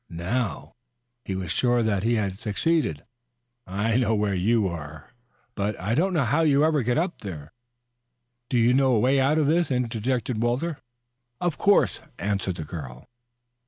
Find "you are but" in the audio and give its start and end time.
4.33-5.79